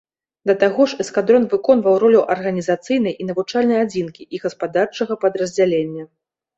Да 0.51 0.53
таго 0.63 0.87
ж, 0.93 0.97
эскадрон 1.05 1.45
выконваў 1.51 1.99
ролю 2.05 2.25
арганізацыйнай 2.37 3.13
і 3.21 3.31
навучальнай 3.31 3.79
адзінкі 3.85 4.29
і 4.35 4.45
гаспадарчага 4.49 5.23
падраздзялення. 5.25 6.13